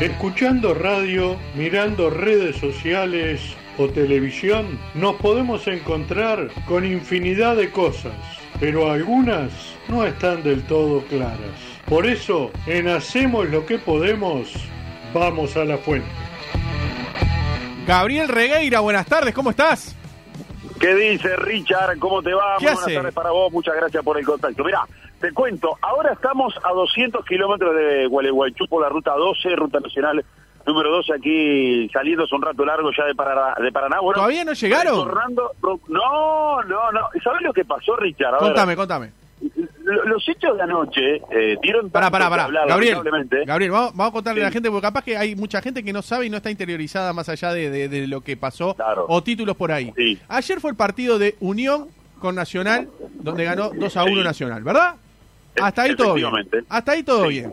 [0.00, 3.38] Escuchando radio, mirando redes sociales
[3.76, 8.14] o televisión, nos podemos encontrar con infinidad de cosas,
[8.58, 9.52] pero algunas
[9.88, 11.38] no están del todo claras.
[11.86, 14.50] Por eso, en Hacemos lo que podemos,
[15.12, 16.08] vamos a la fuente.
[17.86, 19.99] Gabriel Regueira, buenas tardes, ¿cómo estás?
[20.80, 21.98] ¿Qué dice Richard?
[21.98, 22.56] ¿Cómo te va?
[22.58, 22.94] ¿Qué Muy buenas hace?
[22.96, 24.64] tardes para vos, muchas gracias por el contacto.
[24.64, 24.80] Mirá,
[25.20, 30.24] te cuento, ahora estamos a 200 kilómetros de Gualeguaychú por la ruta 12, ruta nacional
[30.66, 33.54] número 12, aquí saliendo es un rato largo ya de Paraná.
[33.62, 34.00] De Paraná.
[34.00, 34.94] Bueno, ¿Todavía no llegaron?
[35.08, 35.50] retornando-
[35.88, 37.00] no, no, no.
[37.22, 38.28] ¿Sabes lo que pasó, Richard?
[38.34, 39.12] A ver, Contame, contame.
[40.06, 42.06] Los hechos de anoche eh, dieron que pará.
[42.06, 42.98] hablar, Gabriel.
[43.46, 45.92] Gabriel vamos, vamos a contarle a la gente, porque capaz que hay mucha gente que
[45.92, 49.06] no sabe y no está interiorizada más allá de, de- de lo que pasó Claro.
[49.08, 49.92] o títulos por ahí.
[49.96, 50.18] Sí.
[50.28, 54.22] Ayer fue el partido de Unión con Nacional, donde ganó 2 a 1 Sí.
[54.22, 54.94] Nacional, ¿verdad?
[55.60, 56.30] Hasta ahí todo bien.
[56.68, 57.50] Hasta ahí todo bien.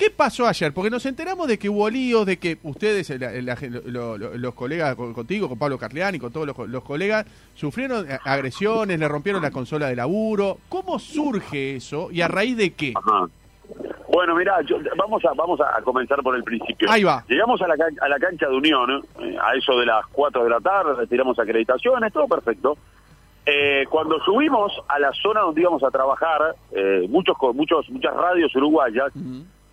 [0.00, 0.72] ¿Qué pasó ayer?
[0.72, 4.54] Porque nos enteramos de que hubo líos, de que ustedes, la- la- lo- lo- los
[4.54, 8.98] colegas con- contigo, con Pablo Carliani, con todos los, co- los colegas, sufrieron eh, agresiones,
[8.98, 10.56] le rompieron la consola de laburo.
[10.70, 12.94] ¿Cómo surge eso y a raíz de qué?
[12.96, 13.26] Ajá.
[14.10, 14.56] Bueno, mira,
[14.96, 16.90] vamos a vamos a comenzar por el principio.
[16.90, 17.22] Ahí va.
[17.28, 20.48] Llegamos a la, a la cancha de Unión, eh, a eso de las 4 de
[20.50, 22.78] la tarde, retiramos acreditaciones, todo perfecto.
[23.44, 28.54] Eh, cuando subimos a la zona donde íbamos a trabajar, eh, muchos, muchos, muchas radios
[28.56, 29.12] uruguayas,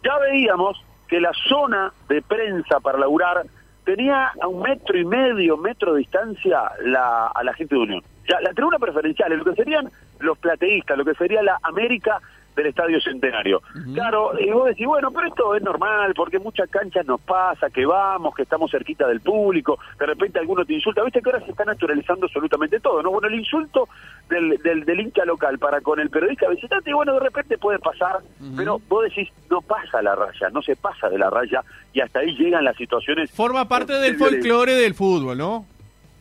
[0.03, 3.45] ya veíamos que la zona de prensa para laburar
[3.85, 8.03] tenía a un metro y medio, metro de distancia la, a la gente de Unión.
[8.27, 12.19] Ya, la tribuna preferencial, lo que serían los plateístas, lo que sería la América
[12.57, 13.61] del Estadio Centenario.
[13.93, 17.85] Claro, y vos decís, bueno, pero esto es normal, porque muchas canchas nos pasa, que
[17.85, 21.51] vamos, que estamos cerquita del público, de repente alguno te insulta, viste que ahora se
[21.51, 23.11] está naturalizando absolutamente todo, ¿no?
[23.11, 23.87] Bueno, el insulto
[24.29, 27.79] del, del, del hincha local para con el periodista visitante, y bueno, de repente puede
[27.79, 28.17] pasar,
[28.57, 31.61] pero vos decís, no pasa la raya, no se pasa de la raya,
[31.93, 33.31] y hasta ahí llegan las situaciones...
[33.31, 35.65] Forma parte de del folclore del fútbol, ¿no?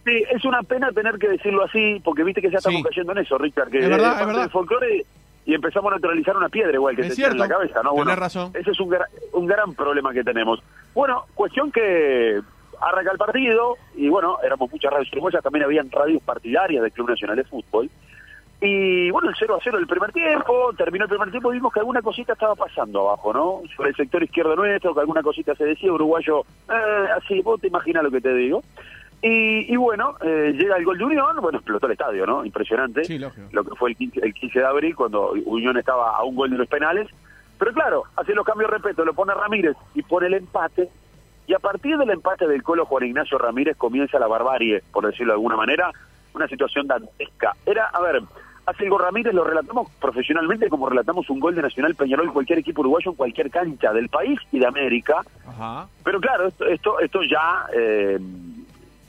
[0.05, 2.85] Sí, es una pena tener que decirlo así, porque viste que ya estamos Sí.
[2.89, 4.43] cayendo en eso, Richard, que Es verdad, parte es verdad.
[4.43, 5.07] del folclore
[5.47, 7.83] y empezamos a naturalizar una piedra igual que Es se tira en la cierto, cabeza,
[7.83, 7.95] ¿no?
[8.03, 8.51] tenés razón.
[8.53, 10.63] Ese es un, gra- un gran problema que tenemos.
[10.95, 12.41] Bueno, cuestión que
[12.81, 17.09] arranca el partido y bueno, éramos muchas radios uruguayas, también habían radios partidarias del Club
[17.11, 17.89] Nacional de Fútbol.
[18.61, 21.73] Y bueno, el 0 a 0 del primer tiempo, terminó el primer tiempo y vimos
[21.73, 23.61] que alguna cosita estaba pasando abajo, ¿no?
[23.77, 26.41] Sobre el sector izquierdo nuestro, que alguna cosita se decía, uruguayo,
[26.71, 28.63] eh, así, vos te imaginas lo que te digo.
[29.23, 32.45] Y, y bueno, eh, llega el gol de Unión, bueno, explotó el estadio, ¿no?
[32.45, 33.05] Impresionante.
[33.05, 33.49] Sí, lógico.
[33.53, 36.51] Lo que fue el 15, el 15 de abril, cuando Unión estaba a un gol
[36.51, 37.09] de los penales.
[37.59, 40.91] Pero claro, hace los cambios, respeto, lo pone Ramírez y pone el empate.
[41.47, 45.33] Y a partir del empate del Colo Juan Ignacio Ramírez comienza la barbarie, por decirlo
[45.33, 45.91] de alguna manera,
[46.35, 47.55] una situación dantesca.
[47.65, 48.21] Era, a ver,
[48.67, 52.59] hace el gol Ramírez, lo relatamos profesionalmente como relatamos un gol de Nacional Peñarol, cualquier
[52.59, 55.23] equipo uruguayo en cualquier cancha del país y de América.
[55.47, 55.89] Ajá.
[56.05, 58.19] Pero claro, esto esto, esto ya eh,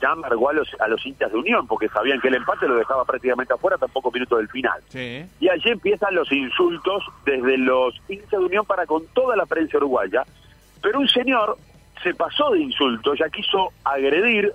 [0.00, 2.76] ya amargó a los, a los hinchas de Unión, porque sabían que el empate lo
[2.76, 4.80] dejaba prácticamente afuera hasta pocos minutos del final.
[4.88, 5.24] Sí.
[5.40, 9.76] Y allí empiezan los insultos desde los hinchas de Unión para con toda la prensa
[9.78, 10.24] uruguaya.
[10.82, 11.56] Pero un señor
[12.02, 14.52] se pasó de insultos, ya quiso agredir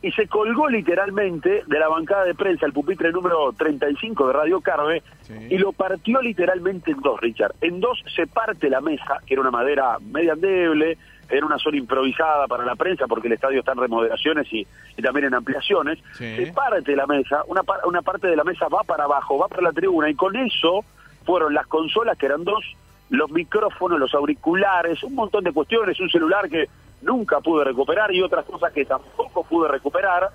[0.00, 4.60] y se colgó literalmente de la bancada de prensa, el pupitre número 35 de Radio
[4.60, 5.32] Carve, Sí.
[5.50, 7.54] y lo partió literalmente en dos, Richard.
[7.62, 10.98] En dos se parte la mesa, que era una madera media endeble,
[11.28, 15.02] era una zona improvisada para la prensa porque el estadio está en remodelaciones y, y
[15.02, 15.98] también en ampliaciones.
[16.12, 16.36] Sí.
[16.36, 19.62] Se parte la mesa, una, una parte de la mesa va para abajo, va para
[19.62, 20.84] la tribuna y con eso
[21.24, 22.64] fueron las consolas, que eran dos,
[23.10, 26.68] los micrófonos, los auriculares, un montón de cuestiones, un celular que
[27.02, 30.30] nunca pude recuperar y otras cosas que tampoco pude recuperar.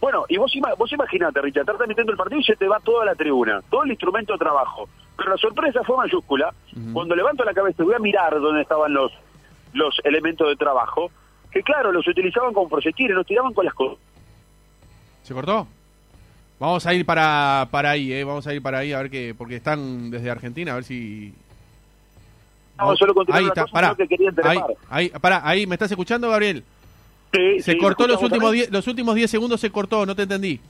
[0.00, 3.04] Bueno, y vos, vos imaginate, Richard, estás transmitiendo el partido y se te va toda
[3.04, 4.88] la tribuna, todo el instrumento de trabajo.
[5.16, 6.54] Pero la sorpresa fue mayúscula.
[6.94, 9.12] Cuando levanto la cabeza y voy a mirar dónde estaban los,
[9.72, 11.10] los elementos de trabajo,
[11.50, 13.98] que claro, los utilizaban con proyectiles, los tiraban con las cosas.
[15.22, 15.66] ¿Se cortó?
[16.58, 18.22] Vamos a ir para, para ahí, ¿eh?
[18.24, 19.34] Vamos a ir para ahí a ver qué.
[19.36, 21.32] Porque están desde Argentina, a ver si.
[22.78, 23.94] No, solo ahí está, cosa, pará.
[23.94, 24.58] que Ahí,
[24.88, 26.64] ahí, pará, ahí, ¿me estás escuchando, Gabriel?
[27.32, 28.52] Sí, Se sí, cortó ¿me los últimos?
[28.52, 30.60] 10, los últimos 10 segundos, se cortó, no te entendí.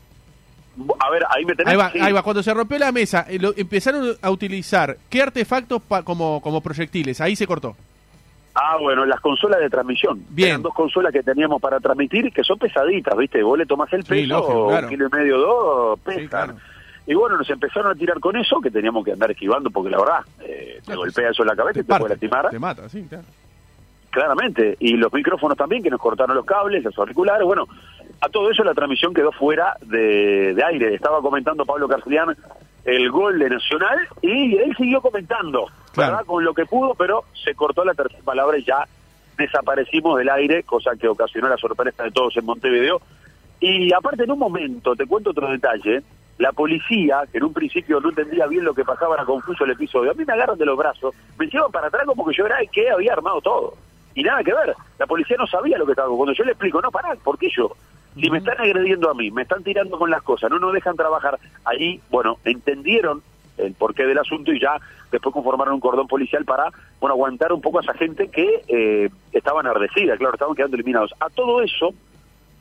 [0.98, 1.72] A ver, ahí me tenés.
[1.72, 1.98] Ahí va, Sí.
[2.00, 2.22] ahí va.
[2.22, 6.60] Cuando se rompió la mesa, eh, lo- empezaron a utilizar qué artefactos pa- como, como
[6.60, 7.20] proyectiles.
[7.20, 7.76] Ahí se cortó.
[8.62, 10.22] Ah, bueno, las consolas de transmisión.
[10.28, 10.50] Bien.
[10.50, 13.42] Eran dos consolas que teníamos para transmitir que son pesaditas, ¿viste?
[13.42, 14.86] Vos le tomás el Sí, peso, lógico, claro.
[14.86, 16.22] un kilo y medio, dos, pesan.
[16.22, 16.54] Sí, claro.
[17.06, 19.98] Y bueno, nos empezaron a tirar con eso, que teníamos que andar esquivando, porque la
[19.98, 22.50] verdad, eh, te golpea eso en la cabeza y te parte, puede lastimar.
[22.50, 23.24] Te mata, sí, claro.
[24.10, 24.76] Claramente.
[24.80, 27.44] Y los micrófonos también, que nos cortaron los cables, los auriculares.
[27.46, 27.66] Bueno,
[28.20, 30.94] a todo eso la transmisión quedó fuera de, de aire.
[30.94, 32.36] Estaba comentando Pablo Carcelián
[32.84, 36.12] el gol de Nacional y él siguió comentando, Claro.
[36.12, 36.26] ¿verdad?
[36.26, 38.84] Con lo que pudo, pero se cortó la tercera palabra y ya
[39.36, 43.00] desaparecimos del aire, cosa que ocasionó la sorpresa de todos en Montevideo.
[43.58, 46.02] Y aparte, en un momento, te cuento otro detalle,
[46.38, 49.72] la policía, que en un principio no entendía bien lo que pasaba, era confuso el
[49.72, 52.46] episodio, a mí me agarran de los brazos, me llevan para atrás como que yo
[52.46, 53.74] era el que había armado todo.
[54.14, 56.08] Y nada que ver, la policía no sabía lo que estaba.
[56.08, 57.70] Cuando yo le explico, no, pará, ¿por qué yo?
[58.14, 60.96] Si me están agrediendo a mí, me están tirando con las cosas, no nos dejan
[60.96, 63.22] trabajar, ahí, bueno, entendieron
[63.56, 64.78] el porqué del asunto y ya
[65.12, 66.70] después conformaron un cordón policial para,
[67.00, 71.14] bueno, aguantar un poco a esa gente que eh, estaba enardecida, claro, estaban quedando eliminados.
[71.20, 71.94] A todo eso,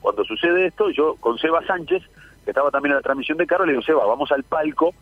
[0.01, 2.04] cuando sucede esto, yo con Seba Sánchez,
[2.44, 4.94] que estaba también en la transmisión de Carlos, le digo, Seba, vamos al palco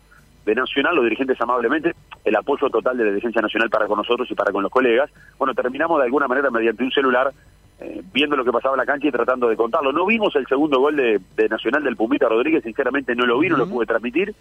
[0.46, 4.32] de Nacional, los dirigentes amablemente, el apoyo total de la dirigencia nacional para con nosotros
[4.32, 5.12] y para con los colegas.
[5.38, 7.34] Bueno, terminamos de alguna manera mediante un celular
[7.80, 9.92] eh, viendo lo que pasaba en la cancha y tratando de contarlo.
[9.92, 13.58] No vimos el segundo gol de, Nacional del Pumita Rodríguez, sinceramente no lo vi, no
[13.58, 14.34] lo pude transmitir.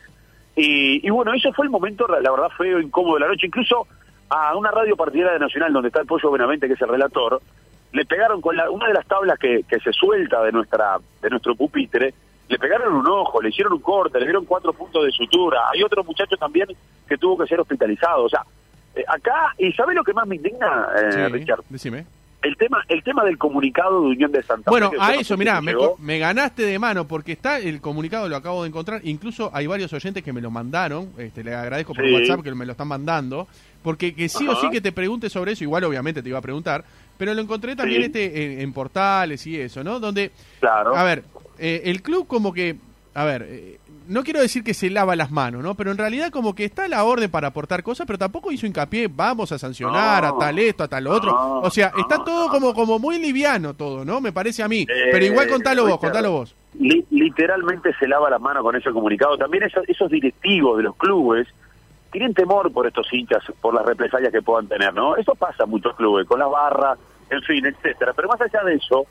[0.59, 3.47] Y, bueno, eso fue el momento, la verdad, feo, incómodo de la noche.
[3.47, 3.87] Incluso
[4.31, 7.43] a una radio partidaria de Nacional, donde está el Pollo Benavente, que es el relator,
[7.93, 11.31] le pegaron con la, una de las tablas que, que se suelta de nuestra de
[11.31, 12.15] nuestro pupitre,
[12.49, 15.61] le pegaron un ojo, le hicieron un corte, le dieron cuatro puntos de sutura.
[15.75, 16.69] Hay otro muchacho también
[17.07, 18.25] que tuvo que ser hospitalizado.
[18.25, 18.43] O sea,
[18.95, 21.65] eh, acá, ¿y sabe lo que más me indigna, eh, Richard?
[21.69, 22.07] Decime
[22.43, 24.71] el tema el tema del comunicado de Unión de Santa Fe.
[24.71, 28.69] Bueno, a eso, mirá, me, ganaste de mano porque está el comunicado, lo acabo de
[28.69, 29.01] encontrar.
[29.05, 31.11] Incluso hay varios oyentes que me lo mandaron.
[31.19, 33.49] Este, le agradezco por WhatsApp que me lo están mandando.
[33.83, 36.43] Porque que sí o sí que te pregunte sobre eso, igual obviamente te iba a
[36.43, 36.85] preguntar.
[37.17, 40.01] Pero lo encontré también este en, portales y eso, ¿no?
[40.01, 40.95] Donde, claro.
[40.95, 41.23] a ver,
[41.59, 42.77] eh, el club como que,
[43.17, 43.79] a ver, eh,
[44.09, 45.75] no quiero decir que se lava las manos, ¿no?
[45.75, 49.09] Pero en realidad como que está la orden para aportar cosas, pero tampoco hizo hincapié,
[49.09, 51.35] vamos a sancionar a tal esto, a tal otro.
[51.35, 54.21] o sea, está todo como, como muy liviano todo, ¿no?
[54.21, 54.87] Me parece a mí.
[54.87, 56.55] pero igual contalo vos, contalo vos.
[56.75, 59.39] literalmente se lava las manos con ese comunicado.
[59.39, 61.49] También esos, esos directivos de los clubes
[62.13, 65.17] tienen temor por estos hinchas, por las represalias que puedan tener, ¿no?
[65.17, 66.99] Eso pasa en muchos clubes, con las barras,
[67.31, 68.13] en fin, etcétera.
[68.15, 69.07] Pero más allá de eso,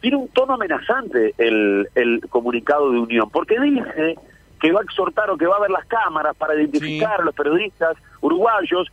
[0.00, 4.16] tiene un tono amenazante el, el comunicado de Unión, porque dice
[4.60, 7.34] que va a exhortar o que va a ver las cámaras para identificar a los
[7.34, 8.88] periodistas uruguayos,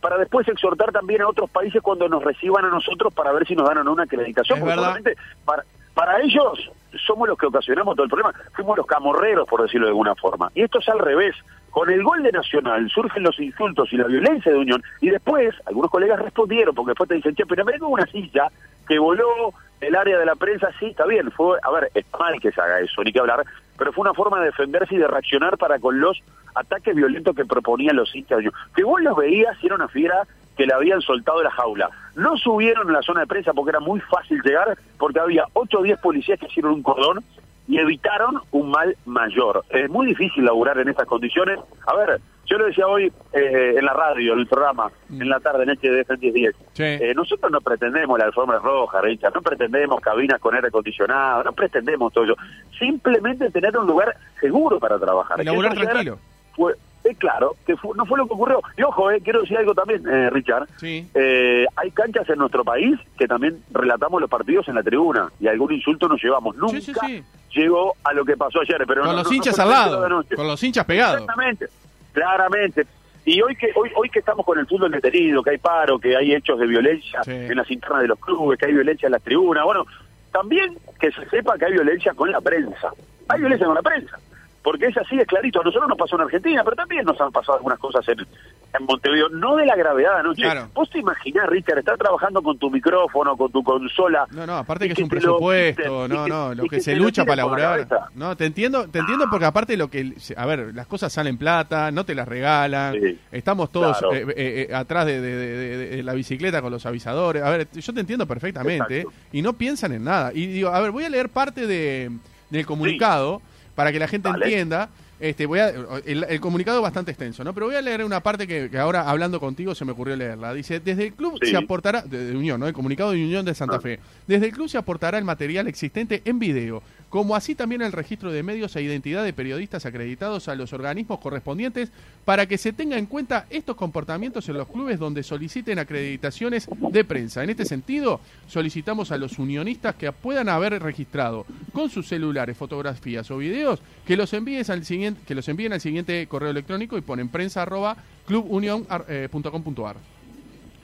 [0.00, 3.54] para después exhortar también a otros países cuando nos reciban a nosotros para ver si
[3.54, 4.60] nos dan una acreditación.
[4.60, 5.14] Porque
[5.44, 5.64] para,
[5.94, 6.70] para ellos
[7.06, 8.34] somos los que ocasionamos todo el problema.
[8.54, 10.50] Fuimos los camorreros, por decirlo de alguna forma.
[10.54, 11.36] Y esto es al revés.
[11.72, 14.82] Con el gol de Nacional surgen los insultos y la violencia de Unión.
[15.00, 18.46] Y después, algunos colegas respondieron, porque después te dicen, che, pero me vengo una silla
[18.86, 21.30] que voló el área de la prensa, sí, está bien.
[21.32, 23.44] Fue, a ver, es mal que se haga eso, ni que hablar
[23.82, 26.22] pero fue una forma de defenderse y de reaccionar para con los
[26.54, 28.38] ataques violentos que proponían los hinchas.
[28.76, 30.22] Que vos los veías y era una fiera
[30.56, 31.90] que le habían soltado de la jaula.
[32.14, 35.78] No subieron en la zona de prensa porque era muy fácil llegar, porque había 8
[35.78, 37.24] o 10 policías que hicieron un cordón
[37.68, 39.64] y evitaron un mal mayor.
[39.70, 41.58] Es muy difícil laburar en estas condiciones.
[41.86, 45.40] A ver, yo lo decía hoy eh, en la radio, en el programa, en la
[45.40, 50.00] tarde, en este de 10 eh, nosotros no pretendemos la alfombra roja, Richard, no pretendemos
[50.00, 52.36] cabinas con aire acondicionado, no pretendemos todo eso.
[52.78, 55.40] Simplemente tener un lugar seguro para trabajar.
[55.40, 56.18] Y laburar tranquilo.
[56.54, 58.62] Fue, eh, claro, que no fue lo que ocurrió.
[58.76, 60.68] Y ojo, eh, quiero decir algo también, eh, Richard.
[60.76, 61.08] Sí.
[61.14, 65.48] Eh, hay canchas en nuestro país que también relatamos los partidos en la tribuna y
[65.48, 66.56] algún insulto nos llevamos.
[66.56, 67.08] Nunca
[67.52, 68.82] llegó a lo que pasó ayer.
[68.86, 71.20] Pero con los hinchas al lado, con los hinchas pegados.
[71.20, 71.66] Exactamente,
[72.12, 72.86] claramente.
[73.24, 76.16] Y hoy que hoy hoy que estamos con el fútbol detenido, que hay paro, que
[76.16, 79.22] hay hechos de violencia en las internas de los clubes, que hay violencia en las
[79.22, 79.86] tribunas, bueno,
[80.32, 82.92] también que se sepa que hay violencia con la prensa.
[83.28, 84.18] Hay violencia con la prensa
[84.62, 85.60] porque es así, es clarito.
[85.60, 88.86] A nosotros nos pasó en Argentina, pero también nos han pasado algunas cosas en, en
[88.86, 90.44] Montevideo, no de la gravedad anoche.
[90.72, 94.26] Vos te imaginás, Richard, estar trabajando con tu micrófono, con tu consola.
[94.30, 97.88] No, no, aparte que, es un presupuesto, no, no, lo que, se lucha para laburar.
[98.14, 101.90] No, te entiendo, te entiendo porque aparte lo que, a ver, las cosas salen plata,
[101.90, 102.96] no te las regalan,
[103.32, 107.42] estamos todos eh, eh, eh, atrás de, la bicicleta con los avisadores.
[107.42, 110.30] A ver, yo te entiendo perfectamente y no piensan en nada.
[110.32, 112.10] Y digo, a ver, voy a leer parte de,
[112.50, 113.42] del comunicado
[113.74, 114.88] para que la gente entienda.
[115.22, 115.68] Este, voy a,
[116.04, 117.54] el, comunicado es bastante extenso, ¿no?
[117.54, 120.52] Pero voy a leer una parte que, ahora, hablando contigo, se me ocurrió leerla.
[120.52, 122.66] Dice, desde el club se aportará, de, Unión, ¿no?
[122.66, 123.80] El comunicado de Unión de Santa ah.
[123.80, 124.00] Fe.
[124.26, 128.32] Desde el club se aportará el material existente en video, como así también el registro
[128.32, 131.92] de medios e identidad de periodistas acreditados a los organismos correspondientes
[132.24, 137.04] para que se tenga en cuenta estos comportamientos en los clubes donde soliciten acreditaciones de
[137.04, 137.44] prensa.
[137.44, 143.30] En este sentido, solicitamos a los unionistas que puedan haber registrado con sus celulares fotografías
[143.30, 147.00] o videos que los envíen al siguiente, que los envíen al siguiente correo electrónico y
[147.02, 149.96] ponen prensa arroba clubunion.com.ar.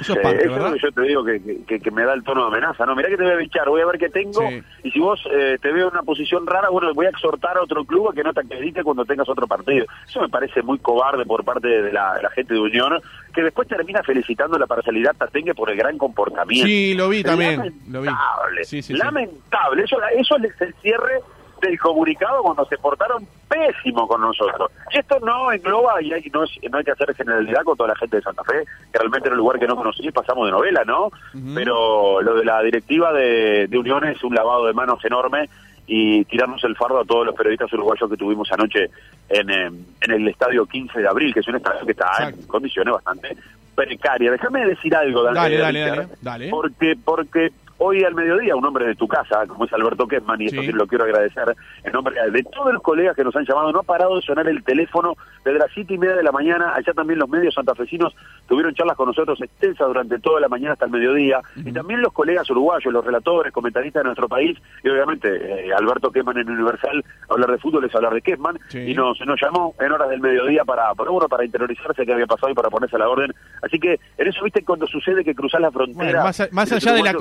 [0.00, 0.66] Eso es parte, eso ¿verdad?
[0.66, 2.86] es lo que yo te digo que, que, que me da el tono de amenaza.
[2.86, 4.48] No, mirá que te voy a bichar, voy a ver qué tengo.
[4.48, 4.62] Sí.
[4.84, 7.62] Y si vos eh, te veo en una posición rara, bueno, voy a exhortar a
[7.62, 9.86] otro club a que no te acredite cuando tengas otro partido.
[10.06, 12.92] Eso me parece muy cobarde por parte de la, de la gente de Unión,
[13.34, 16.64] que después termina felicitando la parcialidad tatengue por el gran comportamiento.
[16.64, 17.58] Sí, lo vi también.
[17.88, 18.06] Lo vi.
[18.06, 18.98] Lamentable, Sí, sí, sí.
[19.00, 19.82] lamentable.
[19.82, 21.22] Eso, eso es el cierre
[21.60, 24.70] del comunicado cuando se portaron pésimo con nosotros.
[24.92, 27.88] Y esto no engloba, y hay, no, es- no hay que hacer generalidad con toda
[27.90, 30.46] la gente de Santa Fe, que realmente era un lugar que no conocí y pasamos
[30.46, 31.10] de novela, ¿no?
[31.54, 35.48] Pero lo de la directiva de, de Unión es un lavado de manos enorme
[35.86, 38.90] y tirarnos el fardo a todos los periodistas uruguayos que tuvimos anoche
[39.30, 39.70] en, eh,
[40.02, 42.40] en el estadio 15 de abril, que es un estadio que está Exacto.
[42.42, 43.36] en condiciones bastante
[43.74, 44.32] precarias.
[44.32, 46.48] Déjame decir algo, Dan- Dale, dale, dale.
[46.50, 50.46] Porque, porque hoy al mediodía un hombre de tu casa, como es Alberto Kessman, y
[50.46, 50.66] esto Sí.
[50.66, 51.54] sí lo quiero agradecer,
[51.84, 54.48] en nombre de todos los colegas que nos han llamado, no ha parado de sonar
[54.48, 58.14] el teléfono desde las siete y media de la mañana, allá también los medios santafesinos
[58.48, 62.12] tuvieron charlas con nosotros extensas durante toda la mañana hasta el mediodía, y también los
[62.12, 67.04] colegas uruguayos, los relatores, comentaristas de nuestro país, y obviamente eh, Alberto Kessman en Universal,
[67.28, 68.78] hablar de fútbol es hablar de Kessman, Sí.
[68.78, 72.26] y nos, nos llamó en horas del mediodía para, para, uno, para interiorizarse qué había
[72.26, 73.32] pasado y para ponerse a la orden.
[73.62, 76.04] Así que en eso, viste, cuando sucede que cruzás la frontera...
[76.04, 77.16] Bueno, más, a- más el allá de la se-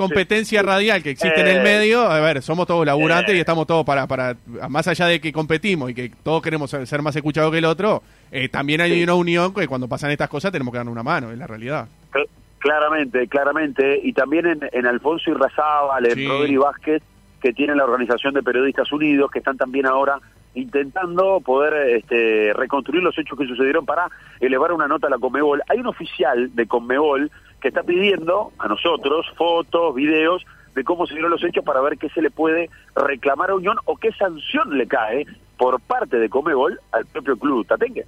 [0.48, 3.38] competencia radial que existe en el Eh, medio, a ver, somos todos laburantes eh.
[3.38, 4.36] y estamos todos para, para,
[4.68, 8.02] más allá de que competimos y que todos queremos ser más escuchados que el otro,
[8.30, 9.02] eh, también hay Sí.
[9.02, 11.86] una unión que cuando pasan estas cosas tenemos que darnos una mano, es la realidad.
[12.12, 12.26] Cl-
[12.60, 14.00] Claramente, claramente.
[14.02, 16.26] Y también en, en Alfonso y Razábal, en Sí.
[16.26, 17.02] Rodri Vázquez,
[17.40, 20.18] que tiene la Organización de Periodistas Unidos, que están también ahora
[20.54, 24.08] intentando poder este, reconstruir los hechos que sucedieron para
[24.40, 25.62] elevar una nota a la Conmebol.
[25.68, 31.14] Hay un oficial de Conmebol que está pidiendo a nosotros fotos, videos de cómo se
[31.14, 34.76] dieron los hechos para ver qué se le puede reclamar a Unión o qué sanción
[34.78, 38.06] le cae por parte de Conmebol al propio club Tatengue.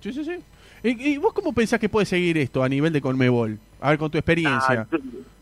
[0.00, 0.38] Sí, sí, sí.
[0.82, 3.58] ¿Y, y vos cómo pensás que puede seguir esto a nivel de Conmebol?
[3.80, 4.82] A ver, con tu experiencia.
[4.82, 4.86] Ah,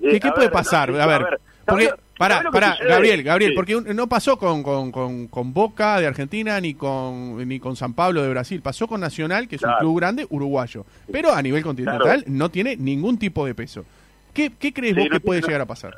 [0.00, 0.90] ¿Qué, eh, qué a puede ver, pasar?
[0.90, 2.76] no, a ver, porque, ¿sabés- pará, pará?
[2.86, 3.56] Gabriel, Gabriel, Sí.
[3.56, 7.76] porque un- no pasó con, con, con, con Boca de Argentina ni con ni con
[7.76, 11.42] San Pablo de Brasil, pasó con Nacional, que es un club grande uruguayo, pero a
[11.42, 13.84] nivel continental no tiene ningún tipo de peso.
[14.32, 15.94] ¿Qué, qué crees Sí, vos no que puede llegar a pasar?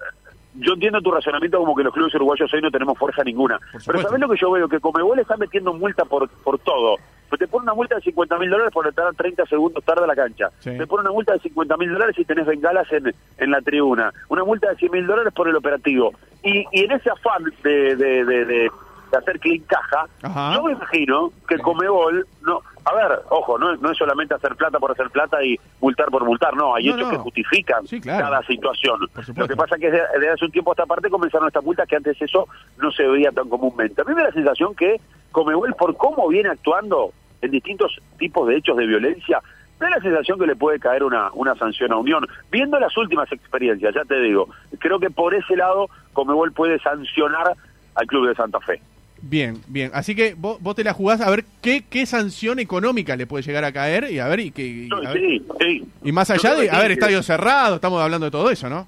[0.59, 3.59] Yo entiendo tu razonamiento como que los clubes uruguayos hoy no tenemos fuerza ninguna.
[3.87, 4.01] Pero.
[4.03, 4.69] ¿sabés lo que yo veo?
[4.69, 6.97] Que Comebol está metiendo multa por, por todo.
[7.29, 10.07] Pues te pone una multa de 50 mil dólares por entrar 30 segundos tarde a
[10.07, 10.51] la cancha.
[10.61, 10.77] Sí.
[10.79, 14.13] Te pone una multa de 50 mil dólares si tenés bengalas en, en la tribuna.
[14.29, 16.13] Una multa de 100 mil dólares por el operativo.
[16.45, 18.71] Y, y en ese afán de, de, de, de-
[19.11, 20.55] de hacer clean caja, Ajá.
[20.55, 21.59] yo me imagino que.
[21.59, 22.27] Comebol...
[22.43, 25.59] no A ver, ojo, no, es- no es solamente hacer plata por hacer plata y
[25.81, 26.75] multar por multar, no.
[26.75, 27.11] Hay No, hechos no.
[27.11, 28.25] que justifican Sí, claro.
[28.27, 29.01] cada situación.
[29.37, 31.89] Lo que pasa que desde, desde hace un tiempo a esta parte comenzaron estas multas
[31.89, 32.47] que antes eso
[32.79, 34.01] no se veía tan comúnmente.
[34.03, 35.01] A mí me da la sensación que
[35.33, 39.41] Comebol, por cómo viene actuando en distintos tipos de hechos de violencia,
[39.79, 42.27] me da la sensación que le puede caer una, una sanción a Unión.
[42.51, 44.49] Viendo las últimas experiencias, ya te digo,
[44.79, 47.53] creo que por ese lado Comebol puede sancionar
[47.95, 48.81] al Club de Santa Fe.
[49.23, 49.91] Bien, bien.
[49.95, 53.43] Así que vos, vos te la jugás a ver qué, qué sanción económica le puede
[53.43, 55.85] llegar a caer y a ver y, que, y, ver- Sí, sí.
[56.05, 58.87] y más allá de, a ver, estadio cerrado, estamos hablando de todo eso, ¿no?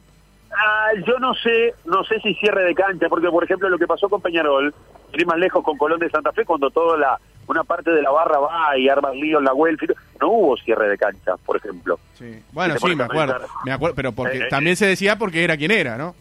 [0.53, 3.87] Ah, yo no sé, no sé si cierre de cancha, porque por ejemplo lo que
[3.87, 4.75] pasó con Peñarol,
[5.15, 8.11] ir más lejos con Colón de Santa Fe, cuando toda la una parte de la
[8.11, 11.99] barra va y arma lío en la welfare, no hubo cierre de cancha, por ejemplo.
[12.15, 12.43] Sí.
[12.53, 13.39] Bueno, sí, me acuerdo.
[13.65, 16.15] Me acuerdo, pero porque Eh, eh, también se decía porque era quien era, ¿no?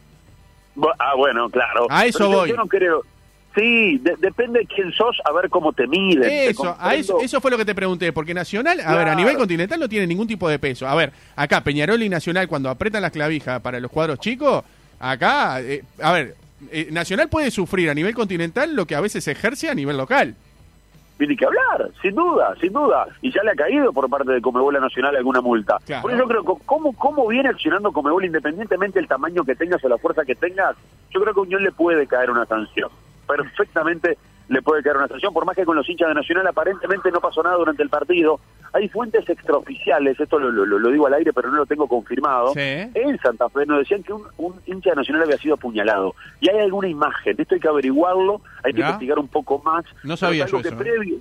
[1.00, 1.88] Ah, bueno, claro.
[1.90, 2.50] A eso Pero yo- voy.
[2.52, 3.04] Yo, no creo.
[3.58, 6.22] Sí, de- depende de quién sos, a ver cómo te miden.
[6.22, 9.16] ¿te Eso, a eso, eso fue lo que te pregunté, porque Nacional, a ver, a
[9.16, 10.88] nivel continental no tiene ningún tipo de peso.
[10.88, 14.64] A ver, acá Peñarol y Nacional cuando apretan las clavijas para los cuadros chicos,
[15.00, 16.36] acá, eh, a ver,
[16.72, 20.36] eh, Nacional puede sufrir a nivel continental lo que a veces ejerce a nivel local.
[21.18, 23.08] Tiene que hablar, sin duda, sin duda.
[23.24, 25.80] Y ya le ha caído por parte de Comebola Nacional alguna multa.
[25.84, 26.04] Claro.
[26.04, 29.84] Por eso yo creo que cómo, cómo viene accionando Comebol, independientemente del tamaño que tengas
[29.84, 30.76] o la fuerza que tengas,
[31.10, 32.92] yo creo que a Unión le puede caer una sanción.
[33.28, 34.18] Perfectamente
[34.50, 37.20] le puede caer una sanción, por más que con los hinchas de Nacional aparentemente no
[37.20, 38.40] pasó nada durante el partido.
[38.72, 42.54] Hay fuentes extraoficiales, esto lo, lo- lo digo al aire, pero no lo tengo confirmado.
[42.54, 42.60] Sí.
[42.62, 46.16] En Santa Fe nos decían que un, un hincha de Nacional había sido apuñalado.
[46.40, 48.88] Y hay alguna imagen, esto hay que averiguarlo, hay que Ya.
[48.88, 49.84] investigar un poco más.
[50.04, 50.94] No sabía Pero es algo yo que eso, ¿eh?
[50.98, 51.18] previo,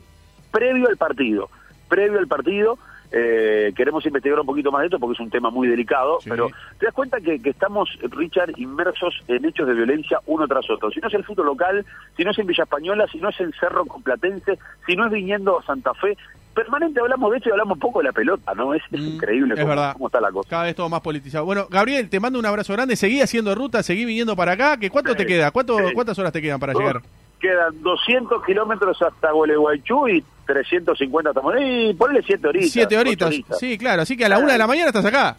[0.52, 1.48] previo al partido,
[1.88, 2.78] previo al partido,
[3.12, 6.30] eh, queremos investigar un poquito más de esto porque es un tema muy delicado, Sí.
[6.30, 6.48] pero
[6.78, 10.90] te das cuenta que, que estamos, Richard, inmersos en hechos de violencia uno tras otro.
[10.90, 11.84] Si no es el fútbol local,
[12.16, 15.12] si no es en Villa Española, si no es en Cerro Complatense, si no es
[15.12, 16.16] viniendo a Santa Fe,
[16.54, 18.72] permanente hablamos de esto y hablamos poco de la pelota, ¿no?
[18.72, 19.92] Es, es Mm, increíble es cómo, verdad.
[19.92, 20.48] cómo está la cosa.
[20.48, 21.44] Cada vez todo más politizado.
[21.44, 22.96] Bueno, Gabriel, te mando un abrazo grande.
[22.96, 24.78] Seguí haciendo ruta, seguí viniendo para acá.
[24.78, 25.50] ¿Que ¿Cuánto Sí, te queda?
[25.50, 25.92] ¿Cuánto, sí.
[25.94, 27.02] ¿Cuántas horas te quedan para llegar?
[27.46, 31.90] Quedan 200 kilómetros hasta Gualeguaychú y 350 hasta Morelia.
[31.90, 32.70] Y ponle 7 horitas.
[32.70, 33.58] Siete ocho horitas.
[33.58, 34.02] Sí, claro.
[34.02, 35.36] Así que a la una de la mañana estás acá.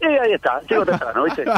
[0.00, 1.44] Y ahí está, llego temprano, ¿viste?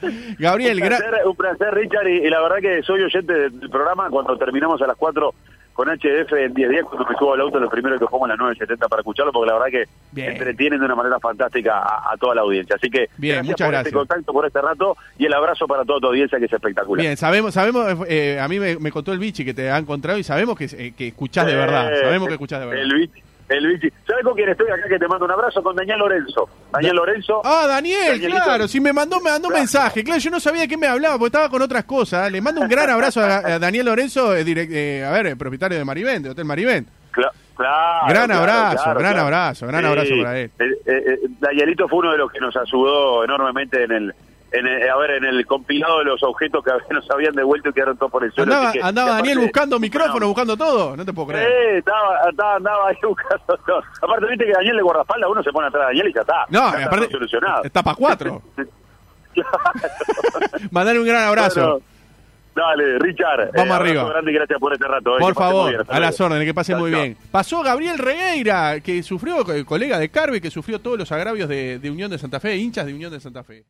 [0.38, 4.08] Gabriel, placer, un placer, Richard, y, y, la verdad que soy oyente del programa.
[4.08, 5.34] Cuando terminamos a las 4
[5.72, 8.30] con HF en 10 días, cuando me subo al auto, lo primero que pongo en
[8.30, 10.32] las 9.70 para escucharlo, porque la verdad que Bien.
[10.32, 12.76] entretienen de una manera fantástica a, a, toda la audiencia.
[12.76, 13.86] Así que Bien, gracias muchas por gracias.
[13.86, 17.02] este contacto, por este rato, y el abrazo para toda tu audiencia, que es espectacular.
[17.02, 20.18] Bien, sabemos, sabemos eh, a mí me, me, contó el bichi que te ha encontrado
[20.18, 21.90] y sabemos que, eh, que escuchás de verdad.
[22.00, 22.82] Sabemos que escuchás de verdad.
[22.82, 23.22] El bichi.
[23.52, 23.92] El.
[24.06, 25.62] ¿Sabes con quién estoy acá que te mando un abrazo?
[25.62, 26.48] Con Daniel Lorenzo.
[26.72, 27.40] Daniel Lorenzo.
[27.44, 28.42] Ah, Daniel, Danielito.
[28.44, 28.68] claro.
[28.68, 29.62] Si me mandó, me mandó un Claro.
[29.62, 30.02] mensaje.
[30.04, 32.30] Claro, yo no sabía de qué me hablaba porque estaba con otras cosas.
[32.32, 35.36] Le mando un gran abrazo a, a Daniel Lorenzo, eh, direct- eh, a ver, eh,
[35.36, 36.88] propietario de Marivent, de Hotel Marivent.
[37.12, 39.26] Cla- Claro, Gran claro, abrazo, claro, gran claro.
[39.26, 40.50] abrazo, gran abrazo para él.
[40.58, 44.14] Eh, eh, eh, Danielito fue uno de los que nos ayudó enormemente en el,
[44.52, 47.72] en el- a ver, en el compilado de los objetos que nos habían devuelto y
[47.72, 48.52] quedaron todos por el suelo.
[48.54, 48.80] Andaba, que-
[49.22, 50.96] Daniel buscando micrófono, buscando todo.
[50.96, 51.48] No te puedo creer.
[51.48, 53.82] Sí, estaba, estaba, andaba ahí buscando todo.
[54.02, 56.46] Aparte, viste que Daniel le guardaespaldas, uno se pone atrás de Daniel y ya está.
[56.48, 57.62] No, Ya está aparte, todo solucionado.
[57.64, 58.42] está para cuatro.
[60.70, 61.60] Mandale un gran abrazo.
[61.60, 61.80] Bueno,
[62.54, 63.50] dale, Richard.
[63.54, 64.04] Vamos abrazo arriba.
[64.10, 65.16] grande y gracias por este rato.
[65.16, 67.16] eh, Por favor, bien, a las órdenes, que pase Chao, muy bien.
[67.30, 71.78] Pasó Gabriel Regueira, que sufrió, el colega de Carve, que sufrió todos los agravios de,
[71.78, 73.60] de Unión de Santa Fe, hinchas de Unión de Santa Fe.